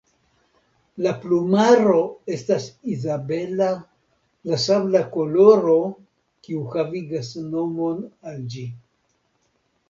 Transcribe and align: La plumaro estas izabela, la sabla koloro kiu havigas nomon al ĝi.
La 1.07 1.11
plumaro 1.25 1.97
estas 2.35 2.65
izabela, 2.93 3.67
la 4.53 4.59
sabla 4.63 5.03
koloro 5.17 5.77
kiu 6.49 6.65
havigas 6.77 7.31
nomon 7.53 8.03
al 8.33 8.43
ĝi. 8.57 8.67